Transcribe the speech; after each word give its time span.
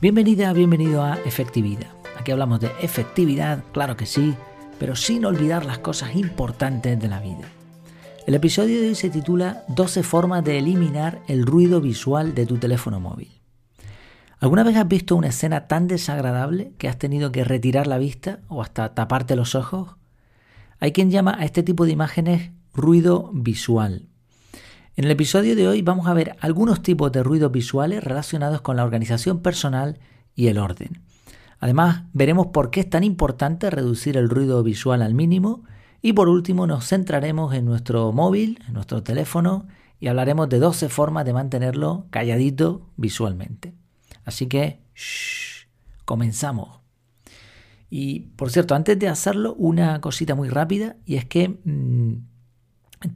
Bienvenida, 0.00 0.52
bienvenido 0.52 1.02
a 1.02 1.16
Efectividad. 1.24 1.90
Aquí 2.16 2.30
hablamos 2.30 2.60
de 2.60 2.70
efectividad, 2.80 3.64
claro 3.72 3.96
que 3.96 4.06
sí, 4.06 4.32
pero 4.78 4.94
sin 4.94 5.24
olvidar 5.24 5.66
las 5.66 5.78
cosas 5.78 6.14
importantes 6.14 7.00
de 7.00 7.08
la 7.08 7.18
vida. 7.18 7.48
El 8.24 8.36
episodio 8.36 8.80
de 8.80 8.90
hoy 8.90 8.94
se 8.94 9.10
titula 9.10 9.64
12 9.66 10.04
formas 10.04 10.44
de 10.44 10.58
eliminar 10.58 11.20
el 11.26 11.44
ruido 11.44 11.80
visual 11.80 12.32
de 12.36 12.46
tu 12.46 12.58
teléfono 12.58 13.00
móvil. 13.00 13.40
¿Alguna 14.38 14.62
vez 14.62 14.76
has 14.76 14.86
visto 14.86 15.16
una 15.16 15.30
escena 15.30 15.66
tan 15.66 15.88
desagradable 15.88 16.70
que 16.78 16.86
has 16.86 16.96
tenido 16.96 17.32
que 17.32 17.42
retirar 17.42 17.88
la 17.88 17.98
vista 17.98 18.38
o 18.46 18.62
hasta 18.62 18.94
taparte 18.94 19.34
los 19.34 19.56
ojos? 19.56 19.96
Hay 20.78 20.92
quien 20.92 21.10
llama 21.10 21.34
a 21.36 21.44
este 21.44 21.64
tipo 21.64 21.86
de 21.86 21.90
imágenes 21.90 22.52
ruido 22.72 23.32
visual. 23.34 24.06
En 24.98 25.04
el 25.04 25.12
episodio 25.12 25.54
de 25.54 25.68
hoy 25.68 25.80
vamos 25.80 26.08
a 26.08 26.12
ver 26.12 26.34
algunos 26.40 26.82
tipos 26.82 27.12
de 27.12 27.22
ruidos 27.22 27.52
visuales 27.52 28.02
relacionados 28.02 28.62
con 28.62 28.74
la 28.74 28.82
organización 28.82 29.42
personal 29.42 30.00
y 30.34 30.48
el 30.48 30.58
orden. 30.58 31.02
Además, 31.60 32.02
veremos 32.14 32.48
por 32.48 32.72
qué 32.72 32.80
es 32.80 32.90
tan 32.90 33.04
importante 33.04 33.70
reducir 33.70 34.16
el 34.16 34.28
ruido 34.28 34.60
visual 34.64 35.02
al 35.02 35.14
mínimo 35.14 35.62
y 36.02 36.14
por 36.14 36.28
último 36.28 36.66
nos 36.66 36.88
centraremos 36.88 37.54
en 37.54 37.64
nuestro 37.64 38.10
móvil, 38.10 38.58
en 38.66 38.74
nuestro 38.74 39.04
teléfono 39.04 39.68
y 40.00 40.08
hablaremos 40.08 40.48
de 40.48 40.58
12 40.58 40.88
formas 40.88 41.24
de 41.24 41.32
mantenerlo 41.32 42.06
calladito 42.10 42.90
visualmente. 42.96 43.74
Así 44.24 44.48
que, 44.48 44.80
shh, 44.96 45.68
comenzamos. 46.06 46.80
Y 47.88 48.32
por 48.34 48.50
cierto, 48.50 48.74
antes 48.74 48.98
de 48.98 49.06
hacerlo, 49.06 49.54
una 49.54 50.00
cosita 50.00 50.34
muy 50.34 50.48
rápida 50.48 50.96
y 51.06 51.18
es 51.18 51.24
que 51.24 51.60
mm, 51.62 52.14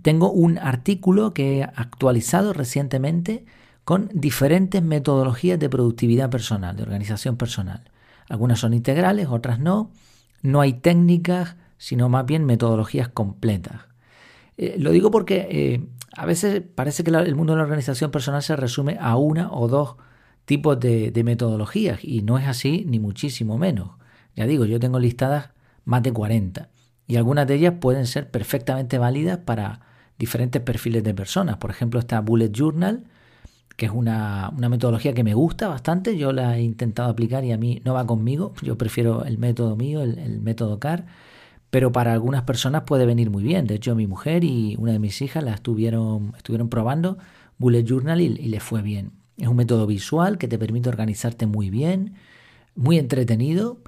tengo 0.02 0.30
un 0.30 0.58
artículo 0.58 1.34
que 1.34 1.58
he 1.58 1.62
actualizado 1.64 2.52
recientemente 2.52 3.44
con 3.84 4.10
diferentes 4.14 4.82
metodologías 4.82 5.58
de 5.58 5.68
productividad 5.68 6.30
personal, 6.30 6.76
de 6.76 6.84
organización 6.84 7.36
personal. 7.36 7.90
Algunas 8.28 8.60
son 8.60 8.74
integrales, 8.74 9.28
otras 9.28 9.58
no. 9.58 9.90
No 10.42 10.60
hay 10.60 10.74
técnicas, 10.74 11.56
sino 11.78 12.08
más 12.08 12.26
bien 12.26 12.44
metodologías 12.44 13.08
completas. 13.08 13.82
Eh, 14.56 14.76
lo 14.78 14.90
digo 14.90 15.10
porque 15.10 15.48
eh, 15.50 15.86
a 16.16 16.26
veces 16.26 16.62
parece 16.74 17.02
que 17.02 17.10
el 17.10 17.34
mundo 17.34 17.54
de 17.54 17.58
la 17.58 17.64
organización 17.64 18.10
personal 18.10 18.42
se 18.42 18.54
resume 18.54 18.98
a 19.00 19.16
una 19.16 19.52
o 19.52 19.66
dos 19.66 19.96
tipos 20.44 20.78
de, 20.78 21.10
de 21.10 21.24
metodologías 21.24 22.04
y 22.04 22.22
no 22.22 22.38
es 22.38 22.46
así 22.46 22.84
ni 22.86 23.00
muchísimo 23.00 23.58
menos. 23.58 23.90
Ya 24.36 24.46
digo, 24.46 24.64
yo 24.64 24.78
tengo 24.78 24.98
listadas 24.98 25.50
más 25.84 26.02
de 26.02 26.12
40 26.12 26.68
y 27.12 27.16
algunas 27.16 27.46
de 27.46 27.56
ellas 27.56 27.74
pueden 27.78 28.06
ser 28.06 28.30
perfectamente 28.30 28.96
válidas 28.96 29.36
para 29.36 29.80
diferentes 30.18 30.62
perfiles 30.62 31.04
de 31.04 31.12
personas. 31.12 31.58
Por 31.58 31.68
ejemplo, 31.68 32.00
esta 32.00 32.18
Bullet 32.22 32.50
Journal, 32.50 33.04
que 33.76 33.84
es 33.84 33.92
una, 33.92 34.50
metodología 34.56 35.12
que 35.12 35.22
me 35.22 35.34
gusta 35.34 35.68
bastante, 35.68 36.16
yo 36.16 36.32
la 36.32 36.56
he 36.56 36.62
intentado 36.62 37.10
aplicar 37.10 37.44
y 37.44 37.52
a 37.52 37.58
mí 37.58 37.82
no 37.84 37.92
va 37.92 38.06
conmigo, 38.06 38.54
yo 38.62 38.78
prefiero 38.78 39.26
el 39.26 39.36
método 39.36 39.76
mío, 39.76 40.00
el, 40.00 40.40
método 40.40 40.80
CAR, 40.80 41.04
pero 41.68 41.92
para 41.92 42.14
algunas 42.14 42.44
personas 42.44 42.84
puede 42.86 43.04
venir 43.04 43.28
muy 43.28 43.42
bien. 43.42 43.66
De 43.66 43.74
hecho, 43.74 43.94
mi 43.94 44.06
mujer 44.06 44.42
y 44.42 44.76
una 44.78 44.92
de 44.92 44.98
mis 44.98 45.20
hijas 45.20 45.44
la 45.44 45.52
estuvieron, 45.52 46.32
estuvieron 46.38 46.70
probando 46.70 47.18
Bullet 47.58 47.84
Journal 47.84 48.22
y, 48.22 48.24
y 48.24 48.48
le 48.48 48.60
fue 48.60 48.80
bien. 48.80 49.12
Es 49.36 49.48
un 49.48 49.56
método 49.56 49.86
visual 49.86 50.38
que 50.38 50.48
te 50.48 50.58
permite 50.58 50.88
organizarte 50.88 51.44
muy 51.44 51.68
bien, 51.68 52.14
muy 52.74 52.96
entretenido 52.96 53.80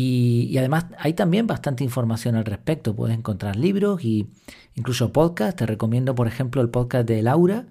y, 0.00 0.56
además 0.58 0.86
hay 0.98 1.14
también 1.14 1.48
bastante 1.48 1.82
información 1.82 2.36
al 2.36 2.44
respecto. 2.44 2.94
Puedes 2.94 3.18
encontrar 3.18 3.56
libros 3.56 4.04
y 4.04 4.28
incluso 4.76 5.12
podcasts. 5.12 5.56
Te 5.56 5.66
recomiendo, 5.66 6.14
por 6.14 6.28
ejemplo, 6.28 6.62
el 6.62 6.70
podcast 6.70 7.08
de 7.08 7.20
Laura, 7.20 7.66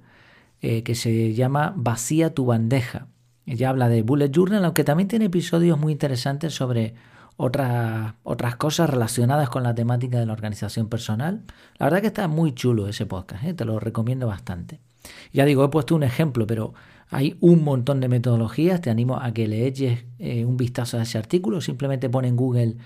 eh, 0.62 0.84
que 0.84 0.94
se 0.94 1.34
llama 1.34 1.74
Vacía 1.78 2.34
tu 2.34 2.46
bandeja. 2.46 3.08
Ella 3.46 3.70
habla 3.70 3.88
de 3.88 4.02
Bullet 4.02 4.30
Journal, 4.30 4.66
aunque 4.66 4.84
también 4.84 5.08
tiene 5.08 5.26
episodios 5.26 5.80
muy 5.80 5.94
interesantes 5.94 6.54
sobre 6.54 6.96
otras, 7.38 8.16
otras 8.24 8.58
cosas 8.58 8.90
relacionadas 8.90 9.50
con 9.50 9.64
la 9.64 9.74
temática 9.74 10.20
de 10.20 10.26
la 10.26 10.34
organización 10.34 10.90
personal. 10.90 11.44
La 11.78 11.86
verdad 11.86 12.02
que 12.02 12.08
está 12.08 12.28
muy 12.28 12.54
chulo 12.54 12.90
ese 12.90 13.06
podcast, 13.06 13.46
¿eh? 13.46 13.54
te 13.54 13.64
lo 13.64 13.80
recomiendo 13.80 14.28
bastante. 14.28 14.82
Ya 15.32 15.46
digo, 15.46 15.64
he 15.64 15.70
puesto 15.70 15.96
un 15.96 16.04
ejemplo, 16.04 16.46
pero 16.46 16.74
hay 17.10 17.38
un 17.40 17.64
montón 17.64 18.00
de 18.00 18.10
metodologías, 18.10 18.82
te 18.82 18.90
animo 18.90 19.18
a 19.18 19.34
que 19.34 19.48
le 19.48 19.66
eches 19.66 20.06
eh, 20.20 20.46
un 20.46 20.58
vistazo 20.58 20.98
a 20.98 21.04
ese 21.04 21.18
artículo, 21.18 21.62
simplemente 21.62 22.10
pone 22.10 22.28
en 22.28 22.36
Google 22.36 22.78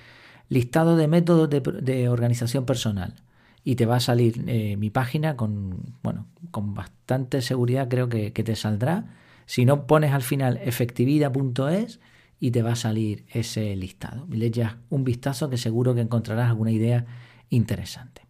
listado 0.50 0.98
de 0.98 1.08
métodos 1.08 1.50
de, 1.50 2.10
organización 2.10 2.66
personal 2.66 3.16
y 3.64 3.76
te 3.76 3.86
va 3.86 3.96
a 3.96 4.00
salir 4.00 4.44
eh, 4.48 4.76
mi 4.76 4.90
página 4.90 5.38
con, 5.38 5.96
bueno, 6.04 6.28
con 6.52 6.74
bastante 6.74 7.42
seguridad 7.42 7.88
creo 7.88 8.10
que, 8.10 8.32
te 8.32 8.56
saldrá. 8.56 9.16
Si 9.46 9.66
no, 9.66 9.88
pones 9.88 10.12
al 10.12 10.24
final 10.24 10.60
efectividad.es 10.64 12.00
y 12.40 12.52
te 12.52 12.62
va 12.64 12.74
a 12.74 12.76
salir 12.76 13.26
ese 13.30 13.76
listado. 13.76 14.28
Le 14.30 14.48
echas 14.48 14.76
un 14.90 15.04
vistazo 15.04 15.50
que 15.50 15.58
seguro 15.58 15.96
que 15.96 16.02
encontrarás 16.02 16.50
alguna 16.50 16.72
idea 16.72 17.06
interesante. 17.50 18.24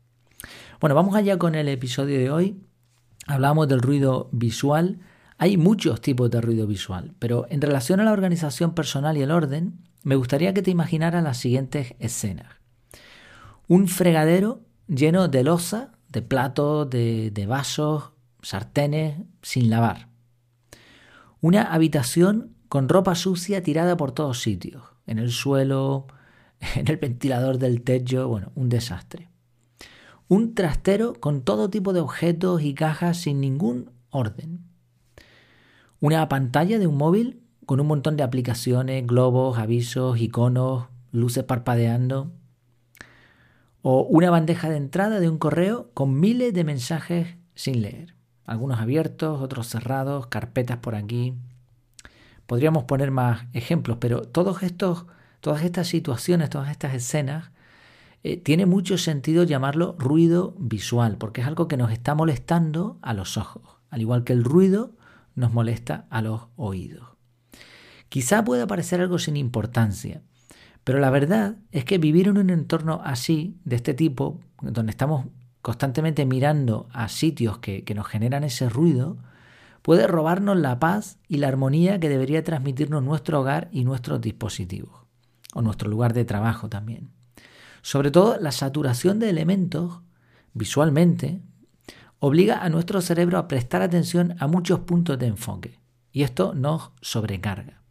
Bueno, 0.80 0.96
vamos 0.96 1.16
allá 1.16 1.38
con 1.38 1.56
el 1.56 1.68
episodio 1.70 2.20
de 2.20 2.30
hoy. 2.30 2.62
Hablamos 3.26 3.68
del 3.68 3.82
ruido 3.82 4.30
visual 4.32 5.00
hay 5.42 5.58
muchos 5.58 6.02
tipos 6.02 6.30
de 6.30 6.40
ruido 6.40 6.68
visual, 6.68 7.16
pero 7.18 7.48
en 7.50 7.62
relación 7.62 8.00
a 8.00 8.04
la 8.04 8.12
organización 8.12 8.76
personal 8.76 9.18
y 9.18 9.24
el 9.24 9.32
orden, 9.32 9.80
me 10.04 10.14
gustaría 10.14 10.54
que 10.54 10.62
te 10.62 10.70
imaginaras 10.70 11.24
las 11.24 11.38
siguientes 11.38 11.96
escenas. 11.98 12.46
Un 13.68 13.88
fregadero 13.88 14.62
lleno 14.88 15.28
de 15.30 15.44
losa, 15.44 15.94
de 16.10 16.22
platos, 16.22 16.92
de, 16.92 17.32
de 17.32 17.48
vasos, 17.48 18.12
sartenes, 18.44 19.18
sin 19.42 19.72
lavar. 19.72 20.10
Una 21.40 21.74
habitación 21.74 22.56
con 22.70 22.88
ropa 22.88 23.16
sucia 23.16 23.64
tirada 23.64 23.98
por 23.98 24.12
todos 24.12 24.44
sitios, 24.44 24.84
en 25.08 25.18
el 25.18 25.32
suelo, 25.32 26.06
en 26.76 26.88
el 26.88 26.98
ventilador 26.98 27.58
del 27.58 27.82
techo, 27.82 28.28
bueno, 28.28 28.52
un 28.54 28.70
desastre. 28.70 29.32
Un 30.28 30.54
trastero 30.54 31.14
con 31.20 31.42
todo 31.42 31.72
tipo 31.72 31.94
de 31.94 32.02
objetos 32.02 32.62
y 32.62 32.76
cajas 32.76 33.18
sin 33.18 33.42
ningún 33.42 33.90
orden 34.12 34.71
una 36.02 36.28
pantalla 36.28 36.80
de 36.80 36.88
un 36.88 36.98
móvil 36.98 37.44
con 37.66 37.80
un 37.80 37.88
montón 37.88 38.18
de 38.18 38.24
aplicaciones, 38.24 39.06
globos, 39.06 39.60
avisos, 39.60 40.20
iconos, 40.20 40.88
luces 41.12 41.44
parpadeando. 41.44 42.32
O 43.84 44.02
una 44.04 44.32
bandeja 44.32 44.70
de 44.70 44.78
entrada 44.78 45.20
de 45.20 45.30
un 45.30 45.38
correo 45.38 45.92
con 45.94 46.20
miles 46.20 46.54
de 46.54 46.64
mensajes 46.64 47.38
sin 47.56 47.82
leer. 47.82 48.16
Algunos 48.46 48.80
abiertos, 48.80 49.42
otros 49.42 49.68
cerrados, 49.68 50.28
carpetas 50.28 50.78
por 50.78 50.96
aquí. 50.96 51.36
Podríamos 52.48 52.84
poner 52.86 53.12
más 53.12 53.46
ejemplos, 53.54 53.98
pero 54.02 54.24
todos 54.24 54.64
estos, 54.64 55.06
todas 55.40 55.64
estas 55.64 55.88
situaciones, 55.88 56.50
todas 56.50 56.72
estas 56.72 56.96
escenas, 56.96 57.52
eh, 58.24 58.38
tiene 58.38 58.66
mucho 58.66 58.98
sentido 58.98 59.44
llamarlo 59.44 59.96
ruido 60.00 60.56
visual, 60.58 61.18
porque 61.18 61.42
es 61.42 61.48
algo 61.48 61.68
que 61.68 61.78
nos 61.78 61.92
está 61.92 62.16
molestando 62.16 62.98
a 63.04 63.14
los 63.14 63.38
ojos. 63.38 63.78
Al 63.90 64.02
igual 64.02 64.24
que 64.24 64.34
el 64.34 64.44
ruido 64.44 64.96
nos 65.36 65.54
molesta 65.54 66.08
a 66.10 66.22
los 66.22 66.48
oídos. 66.56 67.08
Quizá 68.10 68.44
pueda 68.44 68.68
parecer 68.68 69.02
algo 69.02 69.20
sin 69.20 69.38
importancia, 69.38 70.22
pero 70.84 71.00
la 71.00 71.10
verdad 71.10 71.58
es 71.72 71.86
que 71.86 71.98
vivir 71.98 72.28
en 72.28 72.38
un 72.38 72.50
entorno 72.50 73.02
así, 73.04 73.58
de 73.64 73.78
este 73.78 73.94
tipo, 73.94 74.40
donde 74.62 74.92
estamos 74.92 75.28
constantemente 75.62 76.26
mirando 76.26 76.88
a 76.92 77.08
sitios 77.08 77.60
que, 77.60 77.84
que 77.84 77.94
nos 77.94 78.08
generan 78.08 78.44
ese 78.44 78.68
ruido, 78.68 79.18
puede 79.82 80.08
robarnos 80.08 80.58
la 80.58 80.80
paz 80.80 81.20
y 81.28 81.38
la 81.38 81.48
armonía 81.48 82.00
que 82.00 82.10
debería 82.10 82.44
transmitirnos 82.44 83.04
nuestro 83.04 83.42
hogar 83.42 83.70
y 83.72 83.84
nuestros 83.84 84.22
dispositivos, 84.22 85.06
o 85.54 85.62
nuestro 85.62 85.90
lugar 85.90 86.14
de 86.14 86.26
trabajo 86.26 86.70
también. 86.70 87.12
Sobre 87.82 88.12
todo 88.12 88.38
la 88.40 88.52
saturación 88.52 89.20
de 89.20 89.30
elementos 89.30 90.02
visualmente 90.54 91.42
obliga 92.22 92.64
a 92.64 92.70
nuestro 92.70 93.02
cerebro 93.02 93.40
a 93.40 93.48
prestar 93.48 93.82
atención 93.82 94.36
a 94.38 94.46
muchos 94.46 94.82
puntos 94.82 95.18
de 95.18 95.26
enfoque 95.26 95.80
y 96.12 96.22
esto 96.22 96.54
nos 96.54 96.92
sobrecarga. 97.02 97.82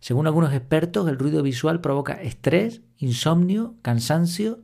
Según 0.00 0.26
algunos 0.26 0.52
expertos, 0.52 1.08
el 1.08 1.18
ruido 1.18 1.42
visual 1.42 1.80
provoca 1.80 2.14
estrés, 2.14 2.82
insomnio, 2.98 3.76
cansancio 3.82 4.58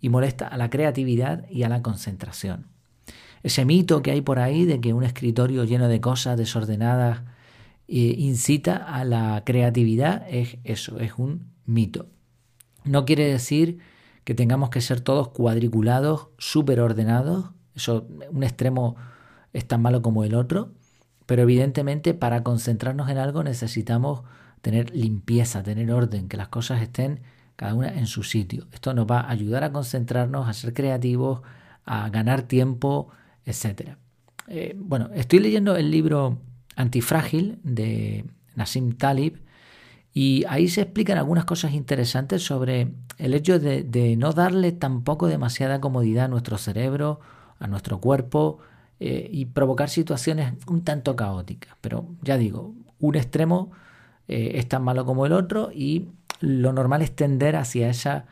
y 0.00 0.08
molesta 0.08 0.48
a 0.48 0.56
la 0.56 0.70
creatividad 0.70 1.48
y 1.48 1.62
a 1.62 1.68
la 1.68 1.82
concentración. 1.82 2.66
Ese 3.44 3.64
mito 3.64 4.02
que 4.02 4.10
hay 4.10 4.22
por 4.22 4.40
ahí 4.40 4.64
de 4.64 4.80
que 4.80 4.92
un 4.92 5.04
escritorio 5.04 5.62
lleno 5.62 5.86
de 5.86 6.00
cosas 6.00 6.36
desordenadas 6.36 7.20
eh, 7.86 8.14
incita 8.18 8.76
a 8.76 9.04
la 9.04 9.40
creatividad 9.46 10.26
es 10.28 10.58
eso, 10.64 10.98
es 10.98 11.12
un 11.16 11.52
mito. 11.64 12.06
No 12.82 13.04
quiere 13.04 13.30
decir 13.30 13.78
que 14.24 14.34
tengamos 14.34 14.70
que 14.70 14.80
ser 14.80 15.00
todos 15.00 15.28
cuadriculados, 15.28 16.28
súper 16.38 16.80
ordenados 16.80 17.52
un 17.88 18.42
extremo 18.42 18.96
es 19.52 19.66
tan 19.66 19.82
malo 19.82 20.02
como 20.02 20.24
el 20.24 20.34
otro, 20.34 20.72
pero 21.26 21.42
evidentemente 21.42 22.14
para 22.14 22.42
concentrarnos 22.42 23.08
en 23.10 23.18
algo 23.18 23.42
necesitamos 23.42 24.22
tener 24.60 24.94
limpieza, 24.94 25.62
tener 25.62 25.90
orden, 25.92 26.28
que 26.28 26.36
las 26.36 26.48
cosas 26.48 26.82
estén 26.82 27.20
cada 27.56 27.74
una 27.74 27.88
en 27.88 28.06
su 28.06 28.22
sitio. 28.22 28.66
Esto 28.72 28.94
nos 28.94 29.06
va 29.06 29.20
a 29.20 29.30
ayudar 29.30 29.64
a 29.64 29.72
concentrarnos, 29.72 30.48
a 30.48 30.52
ser 30.52 30.74
creativos, 30.74 31.40
a 31.84 32.08
ganar 32.10 32.42
tiempo, 32.42 33.08
etc. 33.44 33.96
Eh, 34.46 34.76
bueno, 34.78 35.10
estoy 35.14 35.40
leyendo 35.40 35.76
el 35.76 35.90
libro 35.90 36.38
Antifrágil 36.76 37.58
de 37.64 38.24
Nassim 38.54 38.92
Talib 38.92 39.40
Y 40.14 40.44
ahí 40.48 40.68
se 40.68 40.82
explican 40.82 41.18
algunas 41.18 41.44
cosas 41.44 41.72
interesantes 41.72 42.42
sobre 42.42 42.92
el 43.18 43.34
hecho 43.34 43.58
de, 43.58 44.16
no 44.16 44.32
darle 44.32 44.72
tampoco 44.72 45.26
demasiada 45.26 45.80
comodidad 45.80 46.26
a 46.26 46.28
nuestro 46.28 46.58
cerebro, 46.58 47.20
a 47.58 47.66
nuestro 47.66 48.00
cuerpo 48.00 48.58
eh, 49.00 49.28
y 49.30 49.46
provocar 49.46 49.88
situaciones 49.88 50.54
un 50.66 50.82
tanto 50.82 51.16
caóticas. 51.16 51.76
Pero 51.80 52.06
ya 52.22 52.36
digo, 52.36 52.74
un 53.00 53.16
extremo 53.16 53.70
eh, 54.26 54.52
es 54.54 54.68
tan 54.68 54.82
malo 54.82 55.04
como 55.04 55.26
el 55.26 55.32
otro 55.32 55.70
y 55.72 56.08
lo 56.40 56.72
normal 56.72 57.02
es 57.02 57.14
tender 57.14 57.56
hacia 57.56 57.88
esa, 57.88 58.26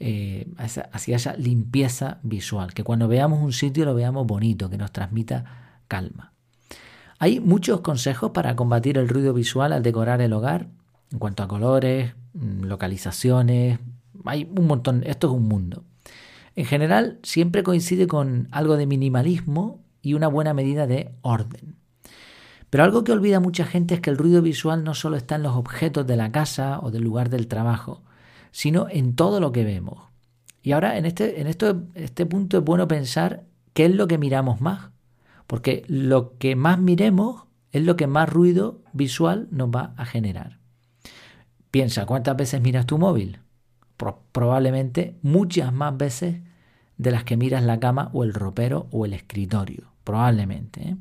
eh, 0.00 0.46
hacia 0.56 1.16
esa 1.16 1.34
limpieza 1.36 2.18
visual, 2.22 2.74
que 2.74 2.84
cuando 2.84 3.08
veamos 3.08 3.42
un 3.42 3.52
sitio 3.52 3.84
lo 3.84 3.94
veamos 3.94 4.26
bonito, 4.26 4.70
que 4.70 4.78
nos 4.78 4.92
transmita 4.92 5.80
calma. 5.88 6.32
Hay 7.18 7.40
muchos 7.40 7.80
consejos 7.82 8.32
para 8.32 8.56
combatir 8.56 8.98
el 8.98 9.08
ruido 9.08 9.32
visual 9.32 9.72
al 9.72 9.82
decorar 9.82 10.20
el 10.20 10.32
hogar, 10.32 10.68
en 11.10 11.18
cuanto 11.18 11.42
a 11.42 11.48
colores, 11.48 12.14
mm, 12.34 12.64
localizaciones, 12.64 13.78
hay 14.24 14.50
un 14.56 14.66
montón, 14.66 15.02
esto 15.06 15.28
es 15.28 15.32
un 15.34 15.48
mundo. 15.48 15.84
En 16.54 16.64
general 16.66 17.18
siempre 17.22 17.62
coincide 17.62 18.06
con 18.06 18.48
algo 18.50 18.76
de 18.76 18.86
minimalismo 18.86 19.82
y 20.02 20.14
una 20.14 20.28
buena 20.28 20.54
medida 20.54 20.86
de 20.86 21.14
orden. 21.22 21.76
Pero 22.70 22.84
algo 22.84 23.04
que 23.04 23.12
olvida 23.12 23.40
mucha 23.40 23.64
gente 23.64 23.94
es 23.94 24.00
que 24.00 24.10
el 24.10 24.18
ruido 24.18 24.40
visual 24.42 24.82
no 24.82 24.94
solo 24.94 25.16
está 25.16 25.36
en 25.36 25.42
los 25.42 25.56
objetos 25.56 26.06
de 26.06 26.16
la 26.16 26.32
casa 26.32 26.80
o 26.80 26.90
del 26.90 27.02
lugar 27.02 27.28
del 27.28 27.46
trabajo, 27.46 28.02
sino 28.50 28.86
en 28.88 29.14
todo 29.14 29.40
lo 29.40 29.52
que 29.52 29.64
vemos. 29.64 29.98
Y 30.62 30.72
ahora 30.72 30.96
en 30.96 31.06
este, 31.06 31.40
en 31.40 31.48
esto, 31.48 31.82
este 31.94 32.24
punto 32.24 32.58
es 32.58 32.64
bueno 32.64 32.88
pensar 32.88 33.44
qué 33.74 33.86
es 33.86 33.94
lo 33.94 34.06
que 34.08 34.18
miramos 34.18 34.60
más, 34.60 34.90
porque 35.46 35.84
lo 35.86 36.38
que 36.38 36.56
más 36.56 36.78
miremos 36.78 37.44
es 37.72 37.84
lo 37.84 37.96
que 37.96 38.06
más 38.06 38.28
ruido 38.28 38.80
visual 38.92 39.48
nos 39.50 39.68
va 39.68 39.92
a 39.96 40.06
generar. 40.06 40.58
Piensa, 41.70 42.06
¿cuántas 42.06 42.36
veces 42.36 42.62
miras 42.62 42.86
tu 42.86 42.96
móvil? 42.96 43.41
Probablemente 44.32 45.16
muchas 45.22 45.72
más 45.72 45.96
veces 45.96 46.36
de 46.96 47.10
las 47.10 47.24
que 47.24 47.36
miras 47.36 47.62
la 47.62 47.80
cama 47.80 48.10
o 48.12 48.24
el 48.24 48.34
ropero 48.34 48.86
o 48.90 49.06
el 49.06 49.12
escritorio. 49.12 49.92
Probablemente. 50.04 50.88
¿eh? 50.88 50.96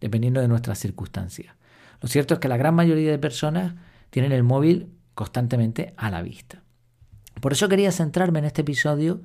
dependiendo 0.00 0.40
de 0.40 0.48
nuestras 0.48 0.78
circunstancias. 0.78 1.54
Lo 2.00 2.08
cierto 2.08 2.34
es 2.34 2.40
que 2.40 2.48
la 2.48 2.56
gran 2.56 2.74
mayoría 2.74 3.10
de 3.10 3.18
personas 3.18 3.74
tienen 4.10 4.32
el 4.32 4.42
móvil 4.42 4.92
constantemente 5.14 5.94
a 5.96 6.10
la 6.10 6.22
vista. 6.22 6.62
Por 7.40 7.52
eso 7.52 7.68
quería 7.68 7.92
centrarme 7.92 8.38
en 8.38 8.44
este 8.46 8.62
episodio 8.62 9.22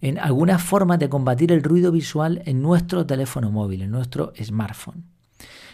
en 0.00 0.18
algunas 0.18 0.62
formas 0.62 0.98
de 0.98 1.08
combatir 1.08 1.50
el 1.52 1.62
ruido 1.62 1.90
visual 1.90 2.42
en 2.44 2.62
nuestro 2.62 3.06
teléfono 3.06 3.50
móvil, 3.50 3.82
en 3.82 3.90
nuestro 3.90 4.32
smartphone. 4.40 5.04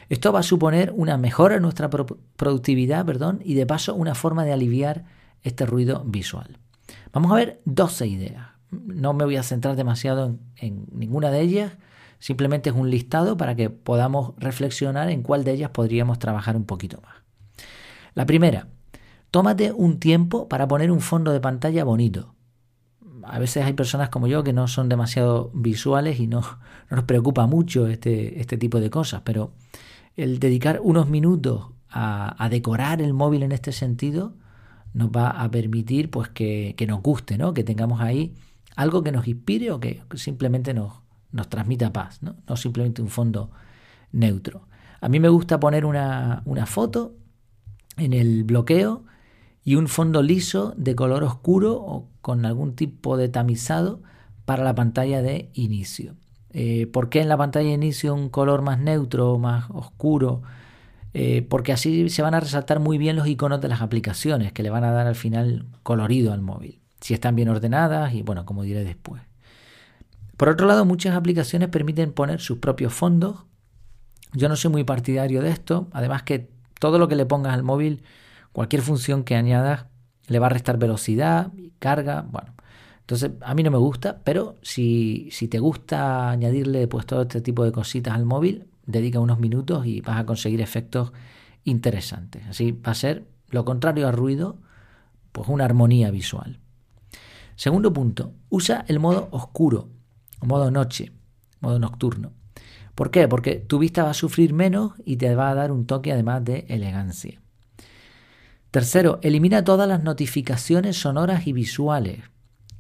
Esto 0.09 0.33
va 0.33 0.41
a 0.41 0.45
suponer 0.45 0.93
una 0.97 1.17
mejora 1.17 1.57
en 1.57 1.63
nuestra 1.63 1.91
productividad 1.91 3.05
perdón, 3.05 3.41
y 3.43 3.55
de 3.55 3.67
paso 3.67 3.95
una 3.95 4.15
forma 4.15 4.45
de 4.45 4.53
aliviar 4.53 5.05
este 5.43 5.67
ruido 5.67 6.05
visual. 6.05 6.59
Vamos 7.15 7.33
a 7.33 7.37
ver 7.37 7.63
12 7.65 8.07
ideas. 8.07 8.49
No 8.71 9.15
me 9.15 9.25
voy 9.25 9.37
a 9.37 9.43
centrar 9.43 9.77
demasiado 9.77 10.37
en, 10.57 10.87
ninguna 10.93 11.31
de 11.31 11.41
ellas, 11.41 11.73
Simplemente 12.25 12.71
es 12.71 12.77
un 12.77 12.89
listado 12.89 13.37
para 13.37 13.55
que 13.55 13.69
podamos 13.69 14.33
reflexionar 14.39 15.11
en 15.11 15.23
cuál 15.23 15.45
de 15.45 15.53
ellas 15.53 15.69
podríamos 15.71 16.19
trabajar 16.19 16.57
un 16.57 16.65
poquito 16.65 17.03
más. 17.03 17.17
La 18.15 18.25
primera, 18.25 18.69
tómate 19.31 19.73
un 19.73 19.99
tiempo 19.99 20.49
para 20.49 20.67
poner 20.67 20.91
un 20.91 21.03
fondo 21.03 21.33
de 21.33 21.41
pantalla 21.41 21.85
bonito. 21.85 22.35
A 23.25 23.39
veces 23.39 23.67
hay 23.67 23.75
personas 23.75 24.09
como 24.09 24.27
yo 24.27 24.43
que 24.43 24.55
no 24.55 24.69
son 24.69 24.89
demasiado 24.89 25.51
visuales 25.53 26.19
y 26.19 26.27
no, 26.27 26.43
nos 26.91 27.05
preocupa 27.05 27.47
mucho 27.47 27.89
este, 27.89 28.41
este, 28.41 28.57
tipo 28.57 28.81
de 28.81 28.89
cosas, 28.89 29.21
pero 29.23 29.53
el 30.17 30.39
dedicar 30.39 30.81
unos 30.83 31.11
minutos 31.11 31.73
a, 31.91 32.49
decorar 32.49 33.03
el 33.03 33.13
móvil 33.13 33.43
en 33.43 33.53
este 33.53 33.73
sentido 33.73 34.33
nos 34.95 35.11
va 35.11 35.31
a 35.31 35.51
permitir 35.51 36.11
pues 36.11 36.29
que, 36.31 36.75
nos 36.89 37.03
guste, 37.03 37.37
¿no? 37.37 37.53
que 37.53 37.65
tengamos 37.65 38.01
ahí 38.01 38.35
algo 38.77 39.03
que 39.03 39.13
nos 39.13 39.29
inspire 39.29 39.71
o 39.71 39.81
que 39.81 40.03
simplemente 40.15 40.73
nos, 40.73 40.95
nos 41.33 41.49
transmita 41.49 41.93
paz, 41.93 42.23
¿no? 42.23 42.37
no 42.49 42.57
simplemente 42.57 43.03
un 43.03 43.09
fondo 43.09 43.51
neutro. 44.13 44.67
A 45.01 45.09
mí 45.09 45.21
me 45.21 45.29
gusta 45.29 45.61
poner 45.61 45.85
una, 45.85 46.43
una 46.47 46.65
foto 46.65 47.15
en 47.97 48.13
el 48.13 48.45
bloqueo 48.45 49.05
y 49.65 49.75
un 49.75 49.89
fondo 49.89 50.23
liso 50.23 50.75
de 50.77 50.95
color 50.95 51.25
oscuro 51.25 51.75
o 51.75 52.09
con 52.21 52.47
algún 52.47 52.75
tipo 52.75 53.17
de 53.17 53.29
tamizado 53.29 54.03
para 54.45 54.65
la 54.65 54.75
pantalla 54.75 55.23
de 55.23 55.51
inicio. 55.55 56.15
Eh, 56.51 56.87
¿Por 56.87 57.09
qué 57.09 57.21
en 57.21 57.29
la 57.29 57.37
pantalla 57.37 57.69
de 57.69 57.75
inicio 57.75 58.15
un 58.15 58.29
color 58.29 58.63
más 58.63 58.79
neutro, 58.79 59.39
más 59.39 59.67
oscuro? 59.71 60.43
Eh, 61.17 61.47
porque 61.49 61.73
así 61.73 62.11
se 62.11 62.23
van 62.23 62.35
a 62.35 62.41
resaltar 62.41 62.81
muy 62.81 62.99
bien 62.99 63.15
los 63.15 63.29
iconos 63.29 63.61
de 63.61 63.69
las 63.69 63.81
aplicaciones 63.81 64.53
que 64.53 64.65
le 64.65 64.71
van 64.71 64.83
a 64.83 64.91
dar 64.91 65.07
al 65.07 65.15
final 65.15 65.67
colorido 65.85 66.33
al 66.33 66.43
móvil. 66.43 66.81
Si 67.01 67.15
están 67.15 67.37
bien 67.37 67.49
ordenadas 67.49 68.15
y 68.15 68.23
bueno, 68.23 68.45
como 68.45 68.65
diré 68.65 68.83
después. 68.85 69.23
Por 70.37 70.49
otro 70.49 70.67
lado, 70.67 70.85
muchas 70.85 71.15
aplicaciones 71.15 71.69
permiten 71.69 72.13
poner 72.13 72.41
sus 72.41 72.59
propios 72.59 72.93
fondos. 72.93 73.45
Yo 74.33 74.49
no 74.49 74.57
soy 74.57 74.73
muy 74.73 74.83
partidario 74.83 75.41
de 75.41 75.51
esto. 75.51 75.89
Además 75.93 76.25
que 76.25 76.51
todo 76.81 76.99
lo 76.99 77.07
que 77.07 77.15
le 77.15 77.27
pongas 77.27 77.55
al 77.55 77.63
móvil, 77.63 78.03
cualquier 78.53 78.83
función 78.83 79.23
que 79.23 79.37
añadas, 79.37 79.87
le 80.27 80.41
va 80.41 80.47
a 80.47 80.51
restar 80.51 80.79
velocidad, 80.79 81.53
carga, 81.79 82.23
bueno. 82.29 82.55
Entonces, 83.01 83.33
a 83.43 83.55
mí 83.55 83.63
no 83.63 83.71
me 83.71 83.79
gusta, 83.79 84.21
pero 84.25 84.57
si, 84.63 85.29
si 85.31 85.47
te 85.47 85.59
gusta 85.59 86.31
añadirle 86.31 86.89
pues, 86.89 87.07
todo 87.07 87.23
este 87.23 87.43
tipo 87.43 87.63
de 87.63 87.71
cositas 87.71 88.15
al 88.15 88.25
móvil, 88.25 88.67
dedica 88.87 89.21
unos 89.21 89.39
minutos 89.39 89.87
y 89.87 90.01
vas 90.01 90.19
a 90.19 90.27
conseguir 90.27 90.61
efectos 90.61 91.13
interesantes. 91.65 92.47
Así 92.49 92.73
va 92.73 92.93
a 92.93 92.95
ser 92.95 93.27
lo 93.51 93.65
contrario 93.65 94.09
al 94.09 94.15
ruido, 94.15 94.59
pues 95.33 95.49
una 95.49 95.65
armonía 95.65 96.11
visual. 96.11 96.61
Segundo 97.57 97.93
punto, 97.93 98.35
usa 98.49 98.85
el 98.89 98.99
modo 98.99 99.29
oscuro 99.31 99.91
modo 100.45 100.71
noche, 100.71 101.13
modo 101.61 101.79
nocturno. 101.79 102.33
¿Por 102.95 103.11
qué? 103.11 103.27
Porque 103.27 103.57
tu 103.57 103.79
vista 103.79 104.05
va 104.05 104.11
a 104.11 104.15
sufrir 104.15 104.53
menos 104.53 104.93
y 105.05 105.17
te 105.17 105.35
va 105.35 105.51
a 105.51 105.55
dar 105.55 105.73
un 105.73 105.87
toque 105.87 106.13
además 106.13 106.45
de 106.45 106.67
elegancia. 106.69 107.41
Tercero, 108.71 109.19
elimina 109.23 109.65
todas 109.65 109.89
las 109.89 110.03
notificaciones 110.03 110.97
sonoras 110.97 111.47
y 111.47 111.53
visuales. 111.53 112.21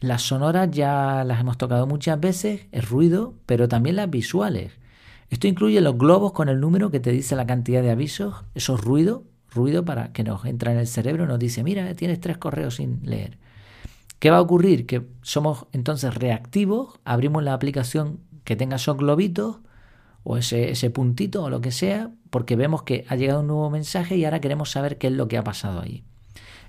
Las 0.00 0.22
sonoras 0.22 0.70
ya 0.70 1.24
las 1.24 1.40
hemos 1.40 1.56
tocado 1.56 1.86
muchas 1.86 2.20
veces, 2.20 2.66
es 2.72 2.88
ruido, 2.88 3.34
pero 3.46 3.68
también 3.68 3.96
las 3.96 4.10
visuales. 4.10 4.72
Esto 5.30 5.46
incluye 5.46 5.80
los 5.80 5.96
globos 5.96 6.32
con 6.32 6.48
el 6.48 6.60
número 6.60 6.90
que 6.90 7.00
te 7.00 7.10
dice 7.10 7.36
la 7.36 7.46
cantidad 7.46 7.82
de 7.82 7.90
avisos, 7.90 8.44
esos 8.54 8.82
ruidos, 8.82 9.22
ruido 9.50 9.84
para 9.84 10.12
que 10.12 10.24
nos 10.24 10.44
entra 10.44 10.72
en 10.72 10.78
el 10.78 10.86
cerebro, 10.86 11.26
nos 11.26 11.38
dice, 11.38 11.62
mira, 11.62 11.94
tienes 11.94 12.20
tres 12.20 12.38
correos 12.38 12.76
sin 12.76 13.00
leer. 13.04 13.38
¿Qué 14.18 14.30
va 14.30 14.38
a 14.38 14.42
ocurrir? 14.42 14.86
Que 14.86 15.06
somos 15.22 15.66
entonces 15.72 16.14
reactivos, 16.14 16.98
abrimos 17.04 17.42
la 17.42 17.54
aplicación 17.54 18.20
que 18.44 18.56
tenga 18.56 18.76
esos 18.76 18.96
globitos 18.96 19.58
o 20.22 20.36
ese, 20.36 20.70
ese 20.70 20.90
puntito 20.90 21.44
o 21.44 21.50
lo 21.50 21.60
que 21.60 21.72
sea, 21.72 22.10
porque 22.30 22.56
vemos 22.56 22.82
que 22.82 23.04
ha 23.08 23.16
llegado 23.16 23.40
un 23.40 23.48
nuevo 23.48 23.70
mensaje 23.70 24.16
y 24.16 24.24
ahora 24.24 24.40
queremos 24.40 24.70
saber 24.70 24.98
qué 24.98 25.08
es 25.08 25.12
lo 25.12 25.28
que 25.28 25.38
ha 25.38 25.44
pasado 25.44 25.80
ahí. 25.80 26.04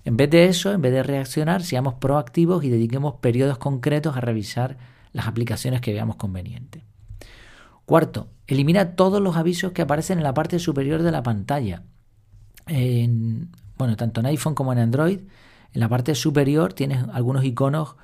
En 0.03 0.17
vez 0.17 0.29
de 0.29 0.45
eso, 0.45 0.71
en 0.71 0.81
vez 0.81 0.91
de 0.91 1.01
reaccionar, 1.01 1.63
seamos 1.63 1.95
proactivos 1.95 2.63
y 2.63 2.69
dediquemos 2.69 3.15
periodos 3.15 3.57
concretos 3.57 4.15
a 4.15 4.21
revisar 4.21 4.77
las 5.13 5.27
aplicaciones 5.27 5.81
que 5.81 5.93
veamos 5.93 6.17
conveniente. 6.17 6.83
Cuarto, 7.85 8.29
elimina 8.47 8.95
todos 8.95 9.21
los 9.21 9.37
avisos 9.37 9.71
que 9.71 9.81
aparecen 9.81 10.17
en 10.17 10.23
la 10.23 10.33
parte 10.33 10.59
superior 10.59 11.03
de 11.03 11.11
la 11.11 11.23
pantalla. 11.23 11.83
bueno, 12.67 13.95
tanto 13.95 14.19
en 14.21 14.25
iPhone 14.27 14.55
como 14.55 14.73
en 14.73 14.79
Android 14.79 15.19
en 15.75 15.81
la 15.81 15.89
parte 15.89 16.15
superior 16.15 16.71
tienes 16.73 17.03
algunos 17.11 17.43
iconos 17.43 17.97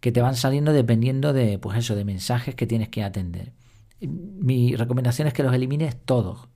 que 0.00 0.12
te 0.12 0.22
van 0.22 0.34
saliendo 0.34 0.72
dependiendo 0.72 1.34
de, 1.34 1.58
pues 1.58 1.76
eso, 1.76 1.94
de 1.94 2.06
mensajes 2.06 2.54
que 2.54 2.66
tienes 2.66 2.88
que 2.88 3.04
atender. 3.04 3.52
Mi 4.00 4.74
recomendación 4.74 5.28
es 5.28 5.34
que 5.34 5.42
los 5.42 5.52
elimines 5.54 5.94
todos 6.04 6.48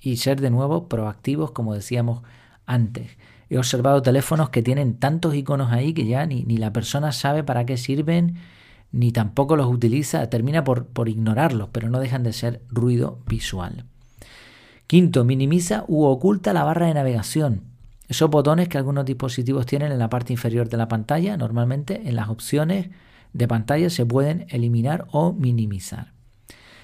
y 0.00 0.16
ser 0.16 0.40
de 0.40 0.50
nuevo 0.50 0.88
proactivos, 0.88 1.52
como 1.52 1.74
decíamos 1.74 2.22
antes. 2.66 3.18
He 3.48 3.58
observado 3.58 4.02
teléfonos 4.02 4.50
que 4.50 4.62
tienen 4.62 4.98
tantos 4.98 5.34
iconos 5.36 5.70
ahí 5.70 5.94
que 5.94 6.06
ya 6.06 6.26
ni, 6.26 6.44
la 6.44 6.72
persona 6.72 7.12
sabe 7.12 7.44
para 7.44 7.64
qué 7.64 7.76
sirven, 7.76 8.36
ni 8.92 9.12
tampoco 9.12 9.56
los 9.56 9.66
utiliza, 9.66 10.28
termina 10.30 10.64
por, 10.64 10.86
por 10.86 11.08
ignorarlos, 11.08 11.68
pero 11.72 11.90
no 11.90 12.00
dejan 12.00 12.22
de 12.22 12.32
ser 12.32 12.62
ruido 12.68 13.20
visual. 13.26 13.84
Quinto, 14.86 15.24
minimiza 15.24 15.84
u 15.88 16.04
oculta 16.04 16.52
la 16.52 16.64
barra 16.64 16.86
de 16.86 16.94
navegación. 16.94 17.62
Esos 18.08 18.30
botones 18.30 18.68
que 18.68 18.78
algunos 18.78 19.04
dispositivos 19.04 19.66
tienen 19.66 19.90
en 19.90 19.98
la 19.98 20.08
parte 20.08 20.32
inferior 20.32 20.68
de 20.68 20.76
la 20.76 20.88
pantalla, 20.88 21.36
normalmente 21.36 22.08
en 22.08 22.14
las 22.14 22.28
opciones 22.28 22.90
de 23.32 23.48
pantalla 23.48 23.90
se 23.90 24.06
pueden 24.06 24.46
eliminar 24.48 25.06
o 25.10 25.32
minimizar. 25.32 26.12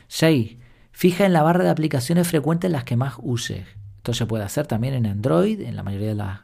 6. 0.09 0.57
Fija 0.91 1.25
en 1.25 1.33
la 1.33 1.43
barra 1.43 1.65
de 1.65 1.71
aplicaciones 1.71 2.29
frecuentes 2.29 2.71
las 2.71 2.85
que 2.85 2.97
más 2.97 3.15
uses. 3.23 3.65
Esto 3.99 4.15
se 4.15 4.27
puede 4.27 4.45
hacer 4.45 4.67
también 4.67 4.95
en 4.95 5.07
Android, 5.07 5.61
en 5.61 5.77
la 5.77 5.85
mayoría 5.85 6.09
de 6.09 6.15
las 6.17 6.41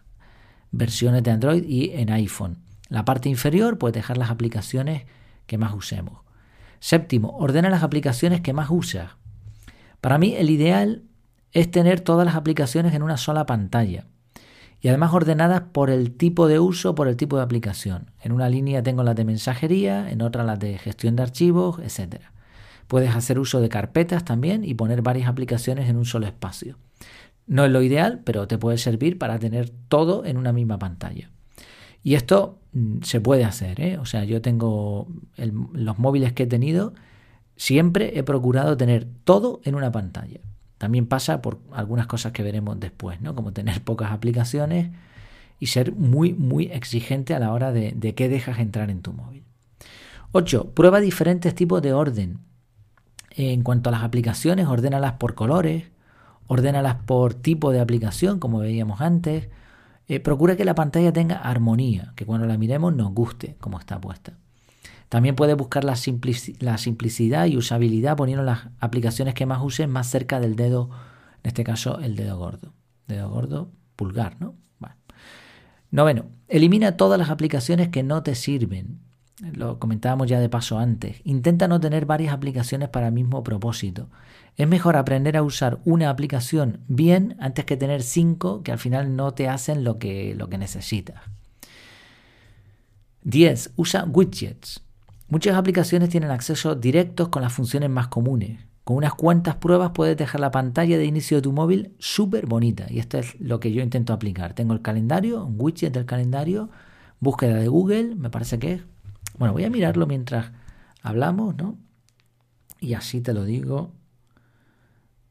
versiones 0.71 1.25
de 1.25 1.33
Android 1.33 1.65
y 1.65 1.91
en 1.95 2.11
iPhone. 2.11 2.59
La 2.89 3.05
parte 3.05 3.29
inferior 3.29 3.79
puedes 3.79 3.95
dejar 3.95 4.17
las 4.17 4.31
aplicaciones 4.31 5.03
que 5.49 5.59
más 5.59 5.75
usemos. 5.75 6.21
Séptimo, 6.79 7.37
ordena 7.39 7.71
las 7.71 7.83
aplicaciones 7.83 8.41
que 8.41 8.53
más 8.53 8.69
usas. 8.71 9.17
Para 10.01 10.19
mí 10.19 10.37
el 10.37 10.51
ideal 10.51 11.03
es 11.51 11.69
tener 11.73 12.01
todas 12.01 12.25
las 12.25 12.37
aplicaciones 12.37 12.95
en 12.95 13.03
una 13.03 13.17
sola 13.17 13.47
pantalla 13.47 14.07
y 14.81 14.89
además 14.89 15.13
ordenadas 15.13 15.63
por 15.73 15.91
el 15.91 16.13
tipo 16.17 16.47
de 16.47 16.61
uso, 16.61 16.95
por 16.95 17.09
el 17.09 17.17
tipo 17.17 17.37
de 17.37 17.43
aplicación. 17.43 18.13
En 18.23 18.31
una 18.31 18.49
línea 18.49 18.83
tengo 18.83 19.03
las 19.03 19.17
de 19.17 19.25
mensajería, 19.25 20.09
en 20.09 20.23
otra 20.23 20.45
las 20.45 20.61
de 20.61 20.79
gestión 20.79 21.17
de 21.17 21.25
archivos, 21.25 21.81
etc. 21.81 22.23
Puedes 22.87 23.15
hacer 23.17 23.41
uso 23.41 23.61
de 23.61 23.69
carpetas 23.69 24.25
también 24.25 24.65
y 24.65 24.75
poner 24.75 25.03
varias 25.03 25.29
aplicaciones 25.29 25.89
en 25.89 25.97
un 25.97 26.05
solo 26.05 26.27
espacio. 26.27 26.77
No 27.47 27.65
es 27.65 27.73
lo 27.73 27.83
ideal, 27.83 28.21
pero 28.25 28.47
te 28.47 28.59
puede 28.59 28.79
servir 28.79 29.19
para 29.19 29.39
tener 29.39 29.71
todo 29.89 30.25
en 30.25 30.37
una 30.37 30.53
misma 30.53 30.79
pantalla. 30.79 31.31
Y 32.03 32.15
esto 32.15 32.59
mm, 32.73 33.03
se 33.03 33.21
puede 33.21 33.45
hacer, 33.45 33.81
¿eh? 33.81 33.99
O 33.99 34.07
sea, 34.07 34.25
yo 34.25 34.41
tengo 34.43 35.09
los 35.37 35.99
móviles 35.99 36.33
que 36.33 36.45
he 36.45 36.47
tenido, 36.47 36.95
siempre 37.57 38.19
he 38.19 38.23
procurado 38.23 38.77
tener 38.77 39.07
todo 39.25 39.61
en 39.65 39.75
una 39.75 39.93
pantalla. 39.93 40.41
También 40.79 41.07
pasa 41.07 41.43
por 41.43 41.59
algunas 41.73 42.07
cosas 42.07 42.33
que 42.33 42.43
veremos 42.43 42.79
después, 42.79 43.21
¿no? 43.21 43.35
Como 43.35 43.53
tener 43.53 43.83
pocas 43.83 44.13
aplicaciones 44.13 44.91
y 45.59 45.67
ser 45.67 45.93
muy, 45.93 46.35
muy 46.35 46.67
exigente 46.67 47.35
a 47.35 47.41
la 47.41 47.53
hora 47.53 47.73
de, 47.73 47.93
de 47.97 48.15
qué 48.15 48.29
dejas 48.29 48.61
entrar 48.61 48.91
en 48.91 49.03
tu 49.03 49.13
móvil. 49.13 49.45
8. 50.33 50.73
Prueba 50.75 51.01
diferentes 51.01 51.55
tipos 51.55 51.83
de 51.83 51.93
orden. 51.93 52.39
En 53.31 53.63
cuanto 53.63 53.89
a 53.89 53.93
las 53.93 54.03
aplicaciones, 54.03 54.67
ordénalas 54.67 55.15
por 55.15 55.35
colores, 55.35 55.85
ordénalas 56.47 56.97
por 57.07 57.35
tipo 57.35 57.73
de 57.73 57.81
aplicación, 57.81 58.39
como 58.39 58.59
veíamos 58.59 59.01
antes. 59.01 59.49
Eh, 60.09 60.21
procura 60.21 60.57
que 60.57 60.65
la 60.65 60.75
pantalla 60.75 61.13
tenga 61.13 61.37
armonía, 61.37 62.13
que 62.17 62.25
cuando 62.25 62.47
la 62.47 62.57
miremos 62.57 62.95
nos 62.95 63.13
guste 63.13 63.57
como 63.61 63.79
está 63.79 64.01
puesta. 64.01 64.39
También 65.09 65.37
puedes 65.37 65.57
buscar 65.57 65.85
la, 65.85 65.97
simplicidad 65.97 67.47
y 67.47 67.57
usabilidad 67.57 68.17
poniendo 68.17 68.43
las 68.43 68.69
aplicaciones 68.81 69.35
que 69.35 69.47
más 69.47 69.63
uses 69.63 69.89
más 69.89 70.07
cerca 70.07 70.41
del 70.41 70.57
dedo, 70.57 70.91
en 71.43 71.49
este 71.49 71.65
caso 71.65 72.01
el 72.01 72.17
dedo 72.17 72.37
gordo. 72.39 72.75
Dedo 73.07 73.31
gordo, 73.31 73.71
pulgar, 73.97 74.37
¿no? 74.41 74.55
Bueno. 74.79 74.97
Noveno, 75.91 76.27
elimina 76.49 76.97
todas 76.97 77.19
las 77.19 77.31
aplicaciones 77.31 77.89
que 77.89 78.03
no 78.03 78.23
te 78.23 78.35
sirven. 78.35 79.01
Lo 79.41 79.79
comentábamos 79.79 80.27
ya 80.27 80.41
de 80.41 80.49
paso 80.49 80.79
antes. 80.79 81.21
Intenta 81.25 81.69
no 81.69 81.81
tener 81.81 82.07
varias 82.07 82.33
aplicaciones 82.33 82.89
para 82.89 83.07
el 83.09 83.13
mismo 83.13 83.45
propósito. 83.45 84.09
Es 84.57 84.67
mejor 84.67 84.97
aprender 84.97 85.37
a 85.37 85.43
usar 85.43 85.79
una 85.85 86.11
aplicación 86.11 86.81
bien 86.89 87.37
antes 87.39 87.65
que 87.65 87.77
tener 87.77 88.03
cinco 88.03 88.63
que 88.63 88.73
al 88.73 88.79
final 88.79 89.15
no 89.15 89.33
te 89.33 89.49
hacen 89.49 89.85
lo 89.85 89.99
que, 89.99 90.35
lo 90.35 90.49
que 90.49 90.59
necesitas. 90.59 91.23
10. 93.23 93.73
Usa 93.77 94.05
widgets. 94.05 94.81
Muchas 95.29 95.57
aplicaciones 95.57 96.09
tienen 96.09 96.31
acceso 96.31 96.75
directos 96.75 97.29
con 97.29 97.43
las 97.43 97.53
funciones 97.53 97.91
más 97.91 98.09
comunes. 98.09 98.61
Con 98.83 98.97
unas 98.97 99.15
cuantas 99.15 99.57
pruebas 99.57 99.91
puedes 99.95 100.17
dejar 100.17 100.41
la 100.41 100.51
pantalla 100.51 100.97
de 100.97 101.05
inicio 101.05 101.37
de 101.37 101.43
tu 101.43 101.53
móvil 101.53 101.95
súper 101.99 102.47
bonita. 102.47 102.87
Y 102.89 102.99
esto 102.99 103.19
es 103.19 103.39
lo 103.39 103.61
que 103.61 103.71
yo 103.71 103.83
intento 103.83 104.15
aplicar. 104.15 104.55
Tengo 104.55 104.73
el 104.73 104.81
calendario, 104.83 105.45
un 105.45 105.57
widget 105.59 105.93
del 105.93 106.07
calendario, 106.07 106.71
búsqueda 107.21 107.57
de 107.57 107.69
Google, 107.69 108.15
me 108.17 108.31
parece 108.31 108.59
que 108.59 108.73
es. 108.73 108.81
Bueno, 109.39 109.55
voy 109.55 109.65
a 109.65 109.71
mirarlo 109.71 110.07
mientras 110.07 110.53
hablamos, 111.03 111.57
¿no? 111.57 111.77
Y 112.81 112.95
así 112.95 113.21
te 113.21 113.33
lo 113.33 113.45
digo. 113.45 113.93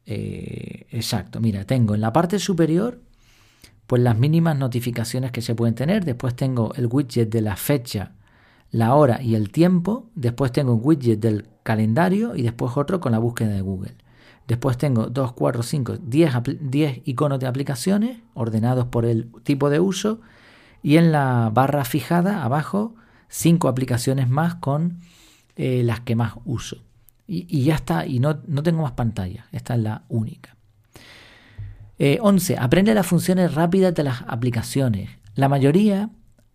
Eh, 0.06 0.86
exacto, 0.90 1.40
mira, 1.40 1.64
tengo 1.64 1.94
en 1.94 2.00
la 2.00 2.12
parte 2.12 2.38
superior 2.38 3.00
pues 3.86 4.02
las 4.02 4.18
mínimas 4.18 4.56
notificaciones 4.56 5.32
que 5.32 5.40
se 5.40 5.54
pueden 5.54 5.74
tener. 5.74 6.04
Después 6.04 6.36
tengo 6.36 6.74
el 6.74 6.86
widget 6.86 7.30
de 7.30 7.40
la 7.40 7.56
fecha 7.56 8.12
la 8.70 8.94
hora 8.94 9.22
y 9.22 9.34
el 9.34 9.50
tiempo, 9.50 10.10
después 10.14 10.52
tengo 10.52 10.74
un 10.74 10.80
widget 10.82 11.20
del 11.20 11.46
calendario 11.62 12.36
y 12.36 12.42
después 12.42 12.76
otro 12.76 13.00
con 13.00 13.12
la 13.12 13.18
búsqueda 13.18 13.48
de 13.48 13.62
Google. 13.62 13.94
Después 14.46 14.76
tengo 14.78 15.06
2, 15.06 15.32
4, 15.32 15.62
5, 15.62 15.96
10, 16.02 16.32
10 16.60 17.02
iconos 17.04 17.40
de 17.40 17.46
aplicaciones 17.46 18.18
ordenados 18.34 18.86
por 18.86 19.04
el 19.04 19.30
tipo 19.42 19.70
de 19.70 19.80
uso 19.80 20.20
y 20.82 20.96
en 20.96 21.12
la 21.12 21.50
barra 21.52 21.84
fijada 21.84 22.44
abajo 22.44 22.94
5 23.28 23.68
aplicaciones 23.68 24.28
más 24.28 24.56
con 24.56 24.98
eh, 25.56 25.82
las 25.84 26.00
que 26.00 26.16
más 26.16 26.34
uso. 26.44 26.78
Y, 27.30 27.62
ya 27.62 27.74
está, 27.74 28.06
y 28.06 28.20
no, 28.20 28.40
no, 28.46 28.62
tengo 28.62 28.82
más 28.82 28.92
pantalla, 28.92 29.46
esta 29.52 29.74
es 29.74 29.80
la 29.80 30.04
única. 30.08 30.56
11. 31.98 32.52
Eh, 32.54 32.56
aprende 32.58 32.94
las 32.94 33.06
funciones 33.06 33.54
rápidas 33.54 33.94
de 33.94 34.04
las 34.04 34.22
aplicaciones. 34.26 35.10
La 35.34 35.50
mayoría 35.50 36.08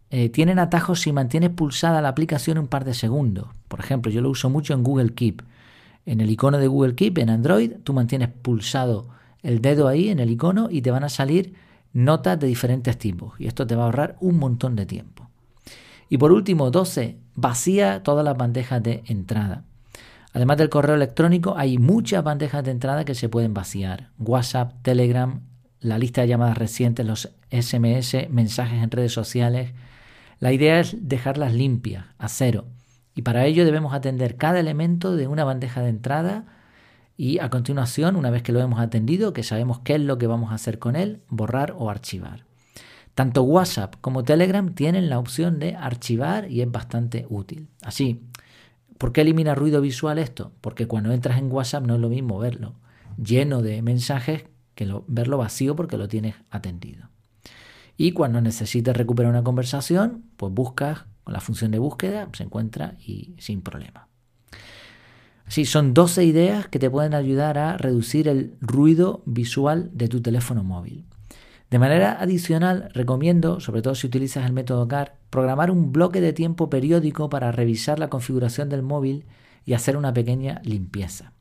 eh, 0.10 0.30
tienen 0.30 0.58
atajos 0.58 1.01
si 1.01 1.12
mantienes 1.12 1.51
pulsada 1.51 2.01
la 2.01 2.10
aplicación 2.10 2.58
un 2.58 2.68
par 2.68 2.86
de 2.86 2.94
segundos. 2.94 3.48
Por 3.68 3.80
ejemplo, 3.80 4.12
yo 4.12 4.22
lo 4.22 4.30
uso 4.30 4.50
mucho 4.50 4.74
en 4.74 4.84
Google 4.84 5.13
Keep. 5.13 5.44
En 6.06 6.22
el 6.22 6.30
icono 6.30 6.58
de 6.58 6.68
Google 6.68 6.96
Keep, 6.96 7.20
en 7.20 7.30
Android, 7.30 7.74
tú 7.84 7.94
mantienes 7.94 8.30
pulsado 8.30 9.10
el 9.42 9.62
dedo 9.62 9.88
ahí 9.88 10.10
en 10.10 10.20
el 10.20 10.32
icono 10.32 10.70
y 10.72 10.82
te 10.82 10.92
van 10.92 11.03
a 11.03 11.10
salir 11.10 11.53
notas 11.94 12.39
de 12.39 12.48
diferentes 12.48 12.98
tipos. 12.98 13.34
Y 13.39 13.48
esto 13.48 13.68
te 13.68 13.75
va 13.75 13.84
a 13.84 13.86
ahorrar 13.86 14.15
un 14.22 14.38
montón 14.38 14.75
de 14.75 14.86
tiempo. 14.86 15.23
Y 16.13 16.20
por 16.20 16.32
último, 16.32 16.70
12. 16.70 17.17
Vacía 17.34 18.03
todas 18.03 18.24
las 18.24 18.38
bandejas 18.38 18.84
de 18.84 19.01
entrada. 19.08 19.63
Además 20.32 20.58
del 20.58 20.70
correo 20.70 20.93
electrónico, 20.93 21.55
hay 21.58 21.79
muchas 21.79 22.24
bandejas 22.24 22.63
de 22.63 22.70
entrada 22.70 23.03
que 23.03 23.15
se 23.15 23.29
pueden 23.29 23.55
vaciar. 23.55 24.12
WhatsApp, 24.20 24.74
Telegram, 24.84 25.41
la 25.79 25.98
lista 25.98 26.22
de 26.22 26.27
llamadas 26.27 26.60
recientes, 26.60 27.03
los 27.03 27.34
SMS, 27.50 28.29
mensajes 28.29 28.84
en 28.84 28.91
redes 28.91 29.12
sociales, 29.12 29.74
la 30.39 30.53
idea 30.53 30.79
es 30.79 30.96
dejarlas 31.00 31.55
limpias, 31.55 32.05
a 32.20 32.29
cero, 32.29 32.65
y 33.15 33.24
para 33.24 33.48
ello 33.48 33.65
debemos 33.65 33.96
atender 33.96 34.38
cada 34.38 34.60
elemento 34.60 35.15
de 35.15 35.25
una 35.25 35.46
bandeja 35.46 35.82
de 35.82 35.89
entrada 35.89 36.46
y 37.17 37.39
a 37.39 37.50
continuación, 37.50 38.17
una 38.17 38.29
vez 38.29 38.43
que 38.43 38.51
lo 38.51 38.60
hemos 38.60 38.79
atendido, 38.79 39.34
que 39.34 39.41
sabemos 39.41 39.79
qué 39.79 39.96
es 39.96 40.01
lo 40.01 40.20
que 40.20 40.27
vamos 40.27 40.51
a 40.51 40.55
hacer 40.55 40.77
con 40.77 40.96
él, 40.96 41.24
borrar 41.29 41.74
o 41.75 41.89
archivar. 41.89 42.46
Tanto 43.15 43.43
WhatsApp 43.43 43.96
como 44.01 44.24
Telegram 44.24 44.74
tienen 44.74 45.10
la 45.10 45.20
opción 45.20 45.60
de 45.60 45.75
archivar 45.75 46.50
y 46.50 46.62
es 46.62 46.72
bastante 46.72 47.25
útil. 47.29 47.67
Así, 47.82 48.22
¿por 48.98 49.13
qué 49.13 49.22
elimina 49.22 49.55
ruido 49.55 49.82
visual 49.82 50.17
esto? 50.17 50.51
Porque 50.62 50.88
cuando 50.88 51.12
entras 51.12 51.38
en 51.38 51.51
WhatsApp 51.51 51.86
no 51.86 51.96
es 51.96 52.01
lo 52.01 52.10
mismo 52.10 52.39
verlo 52.39 52.75
lleno 53.17 53.62
de 53.62 53.82
mensajes 53.82 54.46
que 54.75 54.91
verlo 55.08 55.38
vacío 55.38 55.75
porque 55.75 55.98
lo 55.98 56.08
tienes 56.08 56.36
atendido. 56.50 57.10
Y 57.96 58.12
cuando 58.12 58.41
necesites 58.41 58.96
recuperar 58.96 59.32
una 59.32 59.43
conversación, 59.43 60.24
pues 60.38 60.51
buscas 60.51 61.05
con 61.24 61.34
la 61.34 61.39
función 61.39 61.72
de 61.72 61.79
búsqueda, 61.79 62.27
se 62.34 62.43
encuentra 62.43 62.96
y 63.00 63.36
sin 63.38 63.62
problema. 63.62 64.08
Así, 65.46 65.65
son 65.65 65.93
12 65.93 66.24
ideas 66.24 66.67
que 66.67 66.79
te 66.79 66.89
pueden 66.89 67.13
ayudar 67.13 67.58
a 67.58 67.77
reducir 67.77 68.27
el 68.27 68.55
ruido 68.62 69.22
visual 69.25 69.91
de 69.93 70.08
tu 70.08 70.22
teléfono 70.22 70.63
móvil. 70.63 71.05
De 71.74 71.80
manera 71.80 72.22
adicional, 72.22 72.92
recomiendo, 72.94 73.60
sobre 73.60 73.82
todo 73.82 73.96
si 73.96 74.06
utilizas 74.06 74.46
el 74.46 74.53
método 74.53 74.88
CAR, 74.88 75.15
programar 75.32 75.72
un 75.72 75.92
bloque 75.92 76.22
de 76.22 76.32
tiempo 76.32 76.70
periódico 76.70 77.30
para 77.30 77.51
revisar 77.51 77.98
la 77.98 78.12
configuración 78.12 78.70
del 78.70 78.84
móvil 78.84 79.25
y 79.65 79.74
hacer 79.74 79.98
una 79.98 80.13
pequeña 80.13 80.62
limpieza. 80.63 81.34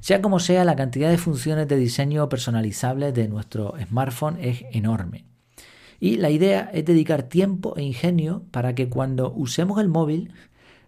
Sea 0.00 0.20
como 0.20 0.38
sea, 0.38 0.66
la 0.66 0.76
cantidad 0.76 1.08
de 1.08 1.16
funciones 1.16 1.66
de 1.66 1.78
diseño 1.78 2.28
personalizable 2.28 3.10
de 3.12 3.26
nuestro 3.26 3.72
smartphone 3.88 4.36
es 4.38 4.66
enorme. 4.70 5.24
Y 5.98 6.18
la 6.18 6.28
idea 6.28 6.68
es 6.70 6.84
dedicar 6.84 7.22
tiempo 7.22 7.78
e 7.78 7.82
ingenio 7.82 8.44
para 8.50 8.74
que 8.74 8.90
cuando 8.90 9.32
usemos 9.32 9.80
el 9.80 9.88
móvil 9.88 10.34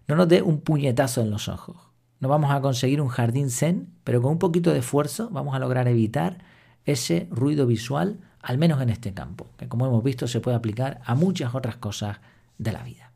no 0.07 0.15
nos 0.15 0.27
dé 0.27 0.43
un 0.43 0.61
puñetazo 0.61 1.21
en 1.21 1.31
los 1.31 1.47
ojos. 1.47 1.77
No 2.19 2.29
vamos 2.29 2.51
a 2.51 2.61
conseguir 2.61 3.01
un 3.01 3.07
jardín 3.07 3.49
zen, 3.49 3.89
pero 4.03 4.21
con 4.21 4.33
un 4.33 4.37
poquito 4.37 4.71
de 4.71 4.81
esfuerzo 4.81 5.31
vamos 5.31 5.55
a 5.55 5.59
lograr 5.59 5.87
evitar 5.87 6.53
ese 6.85 7.27
ruido 7.31 7.65
visual, 7.65 8.19
al 8.41 8.57
menos 8.57 8.81
en 8.81 8.89
este 8.89 9.13
campo, 9.13 9.47
que 9.57 9.67
como 9.67 9.85
hemos 9.85 10.03
visto 10.03 10.27
se 10.27 10.39
puede 10.39 10.57
aplicar 10.57 11.01
a 11.05 11.15
muchas 11.15 11.55
otras 11.55 11.77
cosas 11.77 12.17
de 12.57 12.71
la 12.71 12.83
vida. 12.83 13.11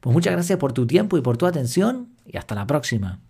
Pues 0.00 0.12
muchas 0.12 0.32
gracias 0.32 0.58
por 0.58 0.72
tu 0.72 0.86
tiempo 0.86 1.16
y 1.16 1.20
por 1.20 1.36
tu 1.36 1.46
atención 1.46 2.08
y 2.26 2.36
hasta 2.36 2.54
la 2.54 2.66
próxima. 2.66 3.20